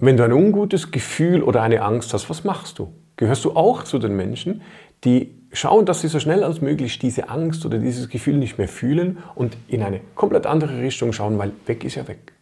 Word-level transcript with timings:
wenn 0.00 0.16
du 0.16 0.24
ein 0.24 0.32
ungutes 0.32 0.90
Gefühl 0.90 1.42
oder 1.42 1.62
eine 1.62 1.82
Angst 1.82 2.14
hast, 2.14 2.30
was 2.30 2.44
machst 2.44 2.78
du? 2.78 2.92
Gehörst 3.16 3.44
du 3.44 3.52
auch 3.54 3.84
zu 3.84 3.98
den 3.98 4.16
Menschen, 4.16 4.62
die 5.04 5.34
schauen, 5.52 5.84
dass 5.84 6.00
sie 6.00 6.08
so 6.08 6.18
schnell 6.18 6.42
als 6.42 6.60
möglich 6.60 6.98
diese 6.98 7.28
Angst 7.28 7.66
oder 7.66 7.78
dieses 7.78 8.08
Gefühl 8.08 8.36
nicht 8.36 8.58
mehr 8.58 8.68
fühlen 8.68 9.18
und 9.34 9.56
in 9.68 9.82
eine 9.82 10.00
komplett 10.14 10.46
andere 10.46 10.80
Richtung 10.80 11.12
schauen, 11.12 11.38
weil 11.38 11.52
weg 11.66 11.84
ist 11.84 11.96
ja 11.96 12.08
weg. 12.08 12.32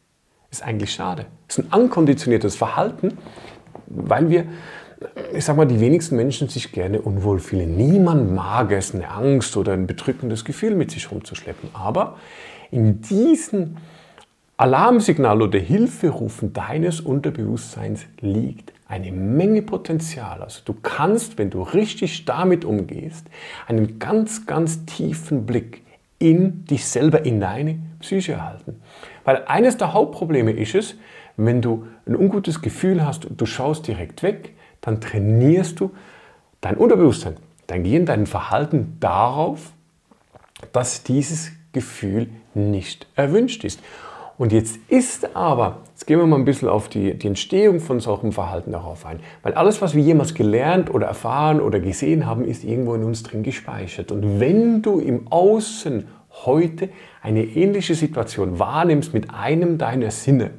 Ist 0.50 0.62
eigentlich 0.62 0.92
schade. 0.92 1.26
Ist 1.48 1.58
ein 1.58 1.72
ankonditioniertes 1.72 2.56
Verhalten, 2.56 3.18
weil 3.86 4.30
wir, 4.30 4.44
ich 5.34 5.44
sag 5.44 5.56
mal, 5.56 5.66
die 5.66 5.80
wenigsten 5.80 6.16
Menschen 6.16 6.48
sich 6.48 6.72
gerne 6.72 7.02
unwohl 7.02 7.38
fühlen. 7.38 7.76
Niemand 7.76 8.32
mag 8.34 8.70
es, 8.72 8.94
eine 8.94 9.10
Angst 9.10 9.56
oder 9.56 9.72
ein 9.72 9.86
bedrückendes 9.86 10.44
Gefühl 10.44 10.74
mit 10.74 10.90
sich 10.90 11.10
rumzuschleppen. 11.10 11.70
Aber 11.74 12.16
in 12.70 13.00
diesen 13.02 13.76
Alarmsignal 14.58 15.40
oder 15.40 15.60
Hilferufen 15.60 16.52
deines 16.52 17.00
Unterbewusstseins 17.00 18.06
liegt 18.20 18.72
eine 18.88 19.12
Menge 19.12 19.62
Potenzial. 19.62 20.42
Also 20.42 20.62
du 20.64 20.74
kannst, 20.74 21.38
wenn 21.38 21.48
du 21.48 21.62
richtig 21.62 22.24
damit 22.24 22.64
umgehst, 22.64 23.28
einen 23.68 24.00
ganz, 24.00 24.46
ganz 24.46 24.84
tiefen 24.84 25.46
Blick 25.46 25.82
in 26.18 26.64
dich 26.64 26.86
selber, 26.86 27.24
in 27.24 27.40
deine 27.40 27.78
Psyche 28.00 28.32
erhalten. 28.32 28.82
Weil 29.24 29.44
eines 29.46 29.76
der 29.76 29.92
Hauptprobleme 29.92 30.50
ist 30.50 30.74
es, 30.74 30.96
wenn 31.36 31.62
du 31.62 31.86
ein 32.04 32.16
ungutes 32.16 32.60
Gefühl 32.60 33.06
hast 33.06 33.26
und 33.26 33.40
du 33.40 33.46
schaust 33.46 33.86
direkt 33.86 34.24
weg, 34.24 34.56
dann 34.80 35.00
trainierst 35.00 35.78
du 35.78 35.92
dein 36.60 36.76
Unterbewusstsein, 36.76 37.36
dein 37.68 37.84
Gehirn, 37.84 38.06
dein 38.06 38.26
Verhalten 38.26 38.96
darauf, 38.98 39.70
dass 40.72 41.04
dieses 41.04 41.52
Gefühl 41.72 42.28
nicht 42.54 43.06
erwünscht 43.14 43.62
ist. 43.62 43.78
Und 44.38 44.52
jetzt 44.52 44.78
ist 44.88 45.34
aber, 45.34 45.78
jetzt 45.90 46.06
gehen 46.06 46.20
wir 46.20 46.26
mal 46.26 46.36
ein 46.36 46.44
bisschen 46.44 46.68
auf 46.68 46.88
die, 46.88 47.18
die 47.18 47.26
Entstehung 47.26 47.80
von 47.80 47.98
solchem 47.98 48.30
Verhalten 48.30 48.70
darauf 48.70 49.04
ein, 49.04 49.18
weil 49.42 49.54
alles, 49.54 49.82
was 49.82 49.96
wir 49.96 50.02
jemals 50.02 50.32
gelernt 50.32 50.94
oder 50.94 51.08
erfahren 51.08 51.60
oder 51.60 51.80
gesehen 51.80 52.24
haben, 52.24 52.44
ist 52.44 52.62
irgendwo 52.62 52.94
in 52.94 53.02
uns 53.02 53.24
drin 53.24 53.42
gespeichert. 53.42 54.12
Und 54.12 54.38
wenn 54.38 54.80
du 54.80 55.00
im 55.00 55.26
Außen 55.26 56.06
heute 56.46 56.88
eine 57.20 57.42
ähnliche 57.42 57.96
Situation 57.96 58.60
wahrnimmst 58.60 59.12
mit 59.12 59.34
einem 59.34 59.76
deiner 59.76 60.12
Sinne 60.12 60.50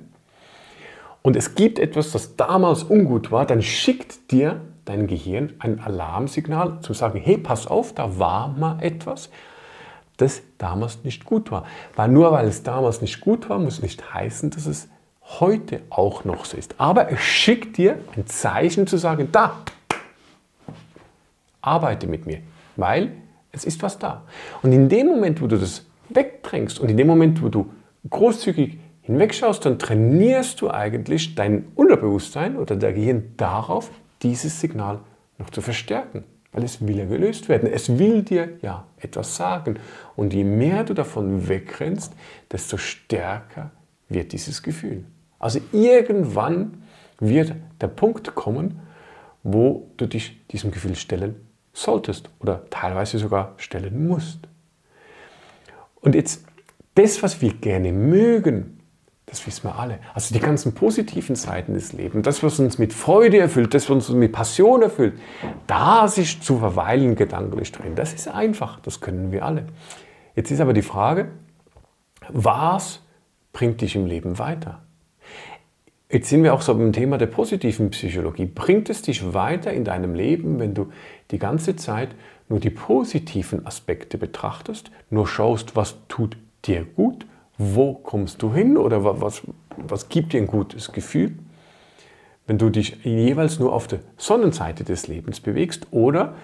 und 1.21 1.37
es 1.37 1.55
gibt 1.55 1.79
etwas, 1.79 2.11
das 2.11 2.35
damals 2.35 2.83
ungut 2.83 3.31
war, 3.31 3.45
dann 3.45 3.61
schickt 3.61 4.31
dir 4.31 4.59
dein 4.83 5.07
Gehirn 5.07 5.53
ein 5.59 5.79
Alarmsignal 5.79 6.81
zu 6.81 6.93
sagen, 6.93 7.21
hey, 7.23 7.37
pass 7.37 7.65
auf, 7.65 7.93
da 7.93 8.19
war 8.19 8.49
mal 8.49 8.77
etwas 8.81 9.29
das 10.21 10.41
damals 10.57 11.03
nicht 11.03 11.25
gut 11.25 11.51
war. 11.51 11.65
Weil 11.95 12.09
nur 12.09 12.31
weil 12.31 12.47
es 12.47 12.63
damals 12.63 13.01
nicht 13.01 13.21
gut 13.21 13.49
war, 13.49 13.59
muss 13.59 13.81
nicht 13.81 14.13
heißen, 14.13 14.49
dass 14.51 14.65
es 14.65 14.87
heute 15.39 15.81
auch 15.89 16.25
noch 16.25 16.45
so 16.45 16.57
ist. 16.57 16.75
Aber 16.79 17.11
es 17.11 17.19
schickt 17.19 17.77
dir 17.77 17.99
ein 18.15 18.25
Zeichen 18.27 18.87
zu 18.87 18.97
sagen, 18.97 19.29
da, 19.31 19.55
arbeite 21.61 22.07
mit 22.07 22.25
mir, 22.25 22.39
weil 22.75 23.11
es 23.51 23.65
ist 23.65 23.81
was 23.81 23.99
da. 23.99 24.23
Und 24.61 24.71
in 24.71 24.89
dem 24.89 25.07
Moment, 25.07 25.41
wo 25.41 25.47
du 25.47 25.57
das 25.57 25.85
wegdrängst 26.09 26.79
und 26.79 26.89
in 26.89 26.97
dem 26.97 27.07
Moment, 27.07 27.41
wo 27.43 27.49
du 27.49 27.71
großzügig 28.09 28.79
hinwegschaust, 29.01 29.65
dann 29.65 29.79
trainierst 29.79 30.61
du 30.61 30.69
eigentlich 30.69 31.35
dein 31.35 31.67
Unterbewusstsein 31.75 32.57
oder 32.57 32.75
dein 32.75 32.95
Gehirn 32.95 33.33
darauf, 33.37 33.91
dieses 34.21 34.59
Signal 34.59 34.99
noch 35.37 35.49
zu 35.49 35.61
verstärken. 35.61 36.23
Weil 36.51 36.63
es 36.63 36.85
will 36.85 36.97
ja 36.97 37.05
gelöst 37.05 37.47
werden. 37.47 37.69
Es 37.71 37.99
will 37.99 38.23
dir 38.23 38.57
ja 38.61 38.85
etwas 38.97 39.35
sagen. 39.35 39.79
Und 40.15 40.33
je 40.33 40.43
mehr 40.43 40.83
du 40.83 40.93
davon 40.93 41.47
wegrennst, 41.47 42.13
desto 42.51 42.77
stärker 42.77 43.71
wird 44.07 44.31
dieses 44.31 44.63
Gefühl. 44.63 45.05
Also 45.37 45.59
irgendwann 45.71 46.83
wird 47.19 47.53
der 47.79 47.87
Punkt 47.87 48.33
kommen, 48.35 48.79
wo 49.43 49.89
du 49.97 50.07
dich 50.07 50.45
diesem 50.47 50.71
Gefühl 50.71 50.95
stellen 50.95 51.35
solltest 51.71 52.29
oder 52.39 52.65
teilweise 52.69 53.19
sogar 53.19 53.53
stellen 53.57 54.07
musst. 54.07 54.39
Und 56.01 56.15
jetzt 56.15 56.45
das, 56.95 57.21
was 57.23 57.41
wir 57.41 57.53
gerne 57.53 57.91
mögen, 57.91 58.78
das 59.29 59.45
wissen 59.45 59.65
wir 59.65 59.77
alle. 59.77 59.99
Also 60.13 60.33
die 60.33 60.39
ganzen 60.39 60.73
positiven 60.73 61.35
Seiten 61.35 61.75
des 61.75 61.93
Lebens, 61.93 62.23
das, 62.25 62.41
was 62.41 62.59
uns 62.59 62.79
mit 62.79 62.93
Freude 62.93 63.37
erfüllt, 63.37 63.73
das, 63.73 63.89
was 63.89 64.09
uns 64.09 64.09
mit 64.09 64.31
Passion 64.31 64.81
erfüllt, 64.81 65.13
da 65.67 66.07
sich 66.07 66.41
zu 66.41 66.57
verweilen 66.57 67.15
gedanklich 67.15 67.71
drin, 67.71 67.93
das 67.95 68.13
ist 68.13 68.27
einfach, 68.27 68.79
das 68.79 69.01
können 69.01 69.31
wir 69.31 69.45
alle. 69.45 69.65
Jetzt 70.35 70.49
ist 70.49 70.61
aber 70.61 70.73
die 70.73 70.81
Frage, 70.81 71.29
was 72.29 73.01
bringt 73.53 73.81
dich 73.81 73.95
im 73.95 74.07
Leben 74.07 74.39
weiter? 74.39 74.81
Jetzt 76.11 76.29
sind 76.29 76.43
wir 76.43 76.55
auch 76.55 76.61
so 76.61 76.73
beim 76.73 76.91
Thema 76.91 77.19
der 77.19 77.27
positiven 77.27 77.91
Psychologie. 77.91 78.45
Bringt 78.47 78.89
es 78.89 79.03
dich 79.03 79.33
weiter 79.33 79.71
in 79.71 79.83
deinem 79.83 80.15
Leben, 80.15 80.57
wenn 80.57 80.73
du 80.73 80.91
die 81.29 81.37
ganze 81.37 81.75
Zeit 81.75 82.09
nur 82.47 82.59
die 82.59 82.71
positiven 82.71 83.67
Aspekte 83.67 84.17
betrachtest, 84.17 84.89
nur 85.11 85.27
schaust, 85.27 85.75
was 85.75 85.97
tut 86.07 86.35
dir 86.65 86.83
gut 86.83 87.27
wo 87.59 87.93
kommst 87.93 88.41
du 88.41 88.53
hin 88.53 88.77
oder 88.77 89.21
was, 89.21 89.41
was 89.75 90.07
gibt 90.07 90.31
dir 90.33 90.41
ein 90.41 90.47
gutes 90.47 90.93
Gefühl, 90.93 91.37
wenn 92.47 92.57
du 92.57 92.69
dich 92.69 93.03
jeweils 93.03 93.59
nur 93.59 93.73
auf 93.73 93.85
der 93.85 93.99
Sonnenseite 94.17 94.85
des 94.85 95.07
Lebens 95.07 95.41
bewegst 95.41 95.87
oder 95.91 96.35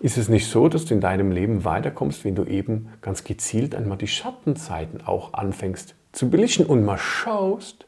ist 0.00 0.18
es 0.18 0.28
nicht 0.28 0.46
so, 0.46 0.68
dass 0.68 0.84
du 0.84 0.94
in 0.94 1.00
deinem 1.00 1.32
Leben 1.32 1.64
weiterkommst, 1.64 2.24
wenn 2.24 2.34
du 2.34 2.44
eben 2.44 2.90
ganz 3.00 3.24
gezielt 3.24 3.74
einmal 3.74 3.96
die 3.96 4.06
Schattenseiten 4.06 5.00
auch 5.06 5.32
anfängst 5.32 5.94
zu 6.12 6.28
belichten 6.28 6.66
und 6.66 6.84
mal 6.84 6.98
schaust, 6.98 7.86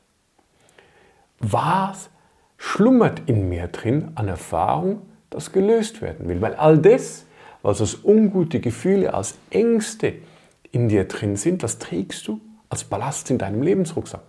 was 1.38 2.08
schlummert 2.56 3.22
in 3.26 3.50
mir 3.50 3.68
drin 3.68 4.12
an 4.14 4.28
Erfahrung, 4.28 5.02
das 5.28 5.52
gelöst 5.52 6.00
werden 6.00 6.26
will. 6.26 6.40
Weil 6.40 6.54
all 6.54 6.78
das, 6.78 7.26
was 7.60 7.82
als 7.82 8.02
ungute 8.02 8.60
Gefühle, 8.60 9.12
als 9.12 9.36
Ängste 9.50 10.14
in 10.70 10.88
dir 10.88 11.04
drin 11.04 11.36
sind, 11.36 11.62
das 11.62 11.78
trägst 11.78 12.26
du 12.28 12.40
als 12.72 12.84
Ballast 12.84 13.30
in 13.30 13.36
deinem 13.36 13.62
Lebensrucksack. 13.62 14.22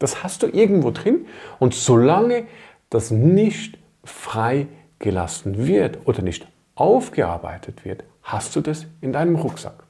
Das 0.00 0.24
hast 0.24 0.42
du 0.42 0.48
irgendwo 0.48 0.90
drin 0.90 1.26
und 1.60 1.74
solange 1.74 2.44
das 2.90 3.12
nicht 3.12 3.78
freigelassen 4.02 5.66
wird 5.66 6.00
oder 6.04 6.22
nicht 6.22 6.48
aufgearbeitet 6.74 7.84
wird, 7.84 8.02
hast 8.22 8.56
du 8.56 8.60
das 8.60 8.86
in 9.00 9.12
deinem 9.12 9.36
Rucksack. 9.36 9.84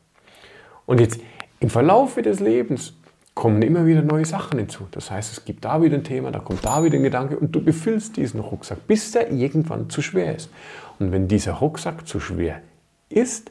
Und 0.84 1.00
jetzt 1.00 1.20
im 1.60 1.70
Verlauf 1.70 2.16
des 2.16 2.40
Lebens 2.40 2.92
kommen 3.34 3.62
immer 3.62 3.86
wieder 3.86 4.02
neue 4.02 4.24
Sachen 4.24 4.58
hinzu. 4.58 4.86
Das 4.90 5.10
heißt, 5.10 5.32
es 5.32 5.44
gibt 5.44 5.64
da 5.64 5.80
wieder 5.80 5.96
ein 5.96 6.04
Thema, 6.04 6.30
da 6.30 6.40
kommt 6.40 6.64
da 6.66 6.84
wieder 6.84 6.96
ein 6.96 7.02
Gedanke 7.02 7.38
und 7.38 7.52
du 7.52 7.62
befüllst 7.62 8.16
diesen 8.16 8.40
Rucksack, 8.40 8.86
bis 8.86 9.12
der 9.12 9.30
irgendwann 9.30 9.88
zu 9.88 10.02
schwer 10.02 10.36
ist. 10.36 10.50
Und 10.98 11.12
wenn 11.12 11.26
dieser 11.26 11.54
Rucksack 11.54 12.06
zu 12.06 12.20
schwer 12.20 12.60
ist, 13.08 13.50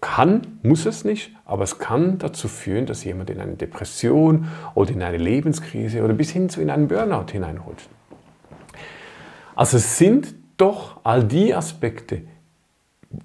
kann, 0.00 0.58
muss 0.62 0.86
es 0.86 1.04
nicht, 1.04 1.32
aber 1.44 1.64
es 1.64 1.78
kann 1.78 2.18
dazu 2.18 2.48
führen, 2.48 2.86
dass 2.86 3.04
jemand 3.04 3.30
in 3.30 3.40
eine 3.40 3.54
Depression 3.54 4.48
oder 4.74 4.90
in 4.90 5.02
eine 5.02 5.16
Lebenskrise 5.16 6.02
oder 6.02 6.14
bis 6.14 6.30
hin 6.30 6.48
zu 6.48 6.60
in 6.60 6.70
einen 6.70 6.88
Burnout 6.88 7.32
hineinrutscht. 7.32 7.88
Also 9.54 9.76
es 9.76 9.98
sind 9.98 10.34
doch 10.56 11.00
all 11.04 11.24
die 11.24 11.54
Aspekte, 11.54 12.22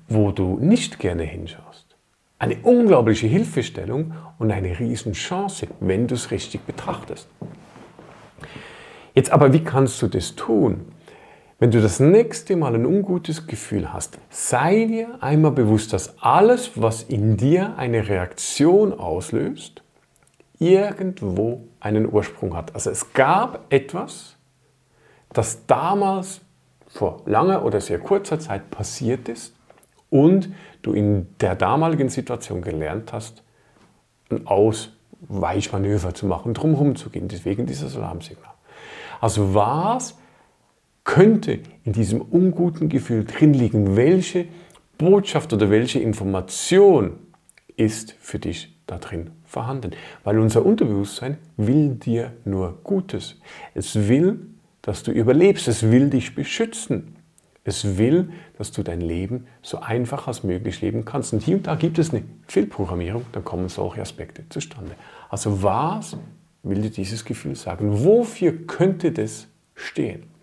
wo 0.07 0.31
du 0.31 0.57
nicht 0.59 0.99
gerne 0.99 1.23
hinschaust. 1.23 1.95
Eine 2.39 2.57
unglaubliche 2.63 3.27
Hilfestellung 3.27 4.13
und 4.37 4.51
eine 4.51 4.79
Riesenchance, 4.79 5.67
wenn 5.79 6.07
du 6.07 6.15
es 6.15 6.31
richtig 6.31 6.61
betrachtest. 6.61 7.27
Jetzt 9.13 9.31
aber, 9.31 9.53
wie 9.53 9.63
kannst 9.63 10.01
du 10.01 10.07
das 10.07 10.35
tun? 10.35 10.91
Wenn 11.57 11.71
du 11.71 11.81
das 11.81 12.01
nächste 12.01 12.57
Mal 12.57 12.75
ein 12.75 12.85
ungutes 12.85 13.47
Gefühl 13.47 13.93
hast, 13.93 14.17
sei 14.29 14.85
dir 14.85 15.17
einmal 15.21 15.51
bewusst, 15.51 15.93
dass 15.93 16.21
alles, 16.21 16.71
was 16.75 17.03
in 17.03 17.38
dir 17.38 17.77
eine 17.77 18.09
Reaktion 18.09 18.91
auslöst, 18.91 19.81
irgendwo 20.59 21.63
einen 21.79 22.11
Ursprung 22.11 22.57
hat. 22.57 22.75
Also 22.75 22.89
es 22.89 23.13
gab 23.13 23.71
etwas, 23.71 24.35
das 25.31 25.65
damals 25.65 26.41
vor 26.88 27.21
langer 27.25 27.63
oder 27.63 27.80
sehr 27.80 28.00
kurzer 28.00 28.38
Zeit 28.38 28.69
passiert 28.69 29.30
ist 29.30 29.56
und 30.09 30.50
du 30.81 30.91
in 30.91 31.27
der 31.39 31.56
damaligen 31.56 32.09
Situation 32.09 32.62
gelernt 32.62 33.13
hast, 33.13 33.44
ein 34.30 34.45
Ausweichmanöver 34.45 36.13
zu 36.13 36.25
machen, 36.25 36.53
drumherum 36.53 36.97
zu 36.97 37.09
gehen, 37.09 37.30
deswegen 37.30 37.65
dieses 37.65 37.95
Alarmsignal. 37.95 38.53
Also 39.21 39.56
was 39.56 40.15
könnte 41.06 41.60
in 41.86 41.94
diesem 41.94 42.22
unguten 42.22 42.90
Gefühl 42.90 43.24
drin 43.24 43.54
liegen? 43.54 43.96
Welche 43.96 44.48
Botschaft 44.98 45.54
oder 45.54 45.69
welche 45.69 46.00
Information 46.00 47.13
ist 47.78 48.16
für 48.19 48.40
dich 48.40 48.78
da 48.88 48.98
drin 48.98 49.31
vorhanden? 49.46 49.92
Weil 50.25 50.40
unser 50.40 50.66
Unterbewusstsein 50.66 51.38
will 51.56 51.96
dir 51.96 52.34
nur 52.44 52.80
Gutes. 52.84 53.40
Es 53.74 54.10
will, 54.10 54.48
dass 54.81 55.04
du 55.04 55.12
überlebst. 55.12 55.68
Es 55.68 55.90
will 55.90 56.10
dich 56.10 56.36
beschützen. 56.36 57.16
Es 57.63 57.98
will, 57.98 58.30
dass 58.57 58.72
du 58.72 58.84
dein 58.84 59.02
Leben 59.02 59.48
so 59.63 59.80
einfach 59.80 60.28
als 60.28 60.44
möglich 60.44 60.81
leben 60.81 61.04
kannst. 61.04 61.34
Und 61.34 61.42
hier 61.42 61.57
und 61.57 61.66
da 61.66 61.75
gibt 61.75 61.98
es 61.98 62.12
eine 62.12 62.24
Fehlprogrammierung, 62.48 63.25
dann 63.31 63.44
kommen 63.44 63.69
solche 63.69 64.02
Aspekte 64.02 64.48
zustande. 64.50 64.92
Also 65.30 65.63
was 65.63 66.16
will 66.62 66.81
dir 66.81 66.92
dieses 66.92 67.25
Gefühl 67.25 67.56
sagen? 67.56 68.04
Wofür 68.06 68.68
könnte 68.68 69.12
das 69.12 69.48
stehen? 69.74 70.34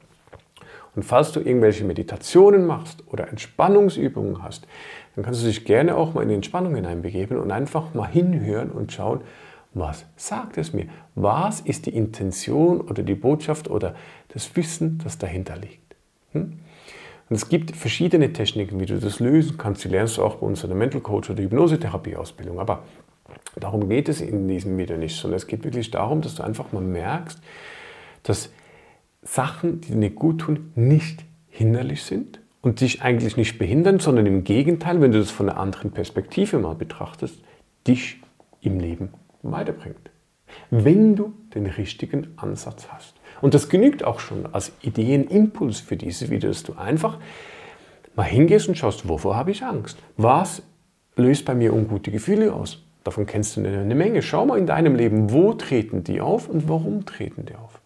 Und 0.95 1.05
falls 1.05 1.33
du 1.33 1.41
irgendwelche 1.41 1.85
Meditationen 1.85 2.67
machst 2.67 3.03
oder 3.07 3.29
Entspannungsübungen 3.29 4.43
hast, 4.43 4.67
dann 5.15 5.25
kannst 5.25 5.43
du 5.43 5.47
dich 5.47 5.65
gerne 5.65 5.97
auch 5.97 6.15
mal 6.15 6.23
in 6.23 6.29
die 6.29 6.35
Entspannung 6.35 6.75
hineinbegeben 6.75 7.39
und 7.39 7.51
einfach 7.51 7.95
mal 7.95 8.09
hinhören 8.09 8.71
und 8.71 8.93
schauen, 8.93 9.21
was 9.75 10.05
sagt 10.17 10.59
es 10.59 10.75
mir? 10.75 10.87
Was 11.15 11.61
ist 11.61 11.87
die 11.87 11.97
Intention 11.97 12.81
oder 12.83 13.03
die 13.03 13.15
Botschaft 13.15 13.71
oder 13.71 13.95
das 14.29 14.55
Wissen, 14.55 15.01
das 15.03 15.17
dahinter 15.17 15.57
liegt? 15.57 15.97
Hm? 16.33 16.59
Und 17.31 17.37
es 17.37 17.49
gibt 17.49 17.75
verschiedene 17.75 18.35
Techniken, 18.35 18.79
wie 18.79 18.85
du 18.85 18.99
das 18.99 19.19
lösen 19.19 19.57
kannst. 19.57 19.85
Die 19.85 19.89
lernst 19.89 20.19
du 20.19 20.23
auch 20.23 20.37
bei 20.37 20.47
uns 20.47 20.63
in 20.63 20.69
der 20.69 20.77
Mental 20.77 21.01
Coach 21.01 21.31
oder 21.31 21.43
Hypnosetherapie-Ausbildung. 21.43 22.61
Aber 22.61 22.83
darum 23.59 23.89
geht 23.89 24.11
es 24.11 24.21
in 24.21 24.49
diesem 24.49 24.77
Video 24.77 24.99
nicht, 24.99 25.17
sondern 25.17 25.39
es 25.39 25.47
geht 25.47 25.65
wirklich 25.65 25.91
darum, 25.91 26.21
dass 26.21 26.35
du 26.35 26.43
einfach 26.43 26.73
mal 26.73 26.83
merkst, 26.83 27.41
dass 28.23 28.51
Sachen, 29.23 29.81
die 29.81 29.93
dir 29.93 30.11
gut 30.11 30.41
tun, 30.41 30.73
nicht 30.75 31.25
hinderlich 31.49 32.03
sind 32.03 32.41
und 32.61 32.81
dich 32.81 33.03
eigentlich 33.03 33.37
nicht 33.37 33.59
behindern, 33.59 34.01
sondern 34.01 34.27
im 34.27 34.45
Gegenteil, 34.45 35.01
wenn 35.01 35.13
du 35.13 35.19
das 35.19 35.31
von 35.31 35.49
einer 35.49 35.59
anderen 35.59 35.93
Perspektive 35.93 36.59
mal 36.59 36.75
betrachtest, 36.75 37.39
dich 37.87 38.21
im 38.61 38.81
Leben 38.81 39.11
weiterbringt. 39.43 40.11
Wenn 40.71 41.17
du 41.17 41.33
den 41.55 41.67
richtigen 41.67 42.29
Ansatz 42.37 42.89
hast. 42.91 43.15
Und 43.41 43.55
das 43.55 43.69
genügt 43.69 44.05
auch 44.05 44.21
schon 44.21 44.47
als 44.53 44.73
Ideenimpuls 44.83 45.81
für 45.81 45.97
diese 45.97 46.31
Videos, 46.31 46.63
dass 46.63 46.75
du 46.75 46.81
einfach 46.81 47.19
mal 48.15 48.25
hingehst 48.25 48.69
und 48.69 48.77
schaust, 48.77 49.09
wovor 49.09 49.37
habe 49.37 49.51
ich 49.51 49.65
Angst? 49.65 49.99
Was 50.17 50.63
löst 51.17 51.45
bei 51.45 51.55
mir 51.55 51.73
ungute 51.73 52.11
Gefühle 52.11 52.53
aus? 52.53 52.85
Davon 53.05 53.27
kennst 53.27 53.57
du 53.57 53.61
eine 53.61 53.95
Menge. 53.95 54.23
Schau 54.23 54.47
mal 54.47 54.59
in 54.59 54.67
deinem 54.67 54.95
Leben, 54.95 55.33
wo 55.33 55.55
treten 55.55 56.05
die 56.05 56.21
auf 56.21 56.49
und 56.49 56.69
warum 56.69 57.05
treten 57.05 57.47
die 57.47 57.57
auf? 57.57 57.82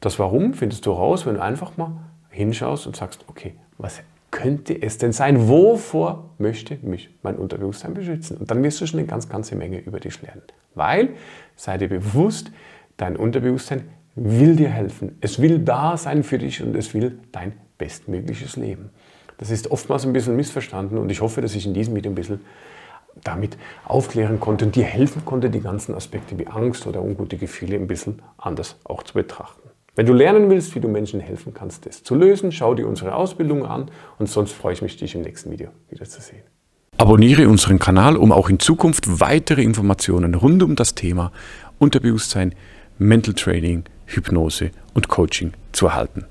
Das 0.00 0.18
Warum 0.18 0.54
findest 0.54 0.86
du 0.86 0.92
raus, 0.92 1.26
wenn 1.26 1.34
du 1.34 1.42
einfach 1.42 1.76
mal 1.76 1.92
hinschaust 2.30 2.86
und 2.86 2.96
sagst, 2.96 3.24
okay, 3.28 3.54
was 3.76 4.00
könnte 4.30 4.80
es 4.80 4.98
denn 4.98 5.12
sein? 5.12 5.48
Wovor 5.48 6.30
möchte 6.38 6.78
mich 6.82 7.10
mein 7.22 7.36
Unterbewusstsein 7.36 7.94
beschützen? 7.94 8.38
Und 8.38 8.50
dann 8.50 8.62
wirst 8.62 8.80
du 8.80 8.86
schon 8.86 9.00
eine 9.00 9.08
ganz, 9.08 9.28
ganze 9.28 9.56
Menge 9.56 9.78
über 9.78 10.00
dich 10.00 10.22
lernen. 10.22 10.42
Weil, 10.74 11.10
sei 11.56 11.76
dir 11.78 11.88
bewusst, 11.88 12.50
dein 12.96 13.16
Unterbewusstsein 13.16 13.82
will 14.14 14.56
dir 14.56 14.68
helfen. 14.68 15.16
Es 15.20 15.40
will 15.40 15.58
da 15.58 15.96
sein 15.96 16.22
für 16.22 16.38
dich 16.38 16.62
und 16.62 16.76
es 16.76 16.94
will 16.94 17.18
dein 17.32 17.52
bestmögliches 17.78 18.56
Leben. 18.56 18.90
Das 19.38 19.50
ist 19.50 19.70
oftmals 19.70 20.04
ein 20.04 20.12
bisschen 20.12 20.36
missverstanden 20.36 20.98
und 20.98 21.10
ich 21.10 21.20
hoffe, 21.20 21.40
dass 21.40 21.54
ich 21.54 21.66
in 21.66 21.74
diesem 21.74 21.94
Video 21.94 22.12
ein 22.12 22.14
bisschen 22.14 22.40
damit 23.24 23.56
aufklären 23.84 24.38
konnte 24.38 24.66
und 24.66 24.76
dir 24.76 24.84
helfen 24.84 25.24
konnte, 25.24 25.50
die 25.50 25.60
ganzen 25.60 25.94
Aspekte 25.94 26.38
wie 26.38 26.46
Angst 26.46 26.86
oder 26.86 27.02
ungute 27.02 27.36
Gefühle 27.36 27.76
ein 27.76 27.86
bisschen 27.86 28.22
anders 28.38 28.76
auch 28.84 29.02
zu 29.02 29.14
betrachten. 29.14 29.69
Wenn 30.00 30.06
du 30.06 30.14
lernen 30.14 30.48
willst, 30.48 30.74
wie 30.74 30.80
du 30.80 30.88
Menschen 30.88 31.20
helfen 31.20 31.52
kannst, 31.52 31.84
das 31.84 32.02
zu 32.02 32.14
lösen, 32.14 32.52
schau 32.52 32.72
dir 32.72 32.88
unsere 32.88 33.14
Ausbildung 33.14 33.66
an 33.66 33.90
und 34.18 34.30
sonst 34.30 34.52
freue 34.52 34.72
ich 34.72 34.80
mich, 34.80 34.96
dich 34.96 35.14
im 35.14 35.20
nächsten 35.20 35.50
Video 35.50 35.68
wiederzusehen. 35.90 36.40
Abonniere 36.96 37.46
unseren 37.50 37.78
Kanal, 37.78 38.16
um 38.16 38.32
auch 38.32 38.48
in 38.48 38.58
Zukunft 38.58 39.20
weitere 39.20 39.62
Informationen 39.62 40.34
rund 40.34 40.62
um 40.62 40.74
das 40.74 40.94
Thema 40.94 41.32
Unterbewusstsein, 41.78 42.54
Mental 42.96 43.34
Training, 43.34 43.84
Hypnose 44.06 44.70
und 44.94 45.08
Coaching 45.08 45.52
zu 45.72 45.88
erhalten. 45.88 46.24